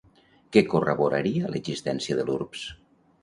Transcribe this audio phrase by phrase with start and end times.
[0.55, 2.65] Què corroboraria l'existència de l'urbs?